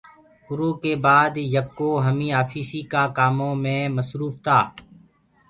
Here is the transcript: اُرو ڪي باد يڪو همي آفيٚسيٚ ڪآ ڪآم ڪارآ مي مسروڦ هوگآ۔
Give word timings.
اُرو 0.47 0.69
ڪي 0.81 0.93
باد 1.05 1.33
يڪو 1.55 1.89
همي 2.05 2.29
آفيٚسيٚ 2.41 2.89
ڪآ 2.91 3.03
ڪآم 3.17 3.37
ڪارآ 3.45 3.59
مي 3.63 3.77
مسروڦ 3.95 4.33
هوگآ۔ 4.35 4.59